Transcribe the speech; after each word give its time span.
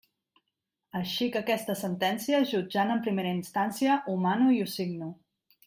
Així 0.99 1.27
per 1.35 1.39
aquesta 1.41 1.75
sentència, 1.83 2.39
jutjant 2.53 2.95
en 2.95 3.05
primera 3.09 3.35
instància, 3.41 3.99
ho 4.07 4.17
mano 4.27 4.49
i 4.57 4.59
ho 4.67 4.71
signo. 4.79 5.15